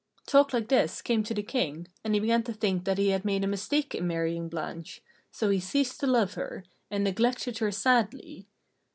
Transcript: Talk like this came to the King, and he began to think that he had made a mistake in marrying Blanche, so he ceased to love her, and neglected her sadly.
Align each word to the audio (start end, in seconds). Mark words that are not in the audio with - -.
Talk 0.25 0.51
like 0.51 0.67
this 0.69 0.99
came 0.99 1.21
to 1.25 1.33
the 1.35 1.43
King, 1.43 1.87
and 2.03 2.15
he 2.15 2.19
began 2.19 2.41
to 2.45 2.53
think 2.53 2.85
that 2.85 2.97
he 2.97 3.09
had 3.09 3.23
made 3.23 3.43
a 3.43 3.47
mistake 3.47 3.93
in 3.93 4.07
marrying 4.07 4.49
Blanche, 4.49 4.99
so 5.31 5.51
he 5.51 5.59
ceased 5.59 5.99
to 5.99 6.07
love 6.07 6.33
her, 6.33 6.63
and 6.89 7.03
neglected 7.03 7.59
her 7.59 7.69
sadly. 7.71 8.47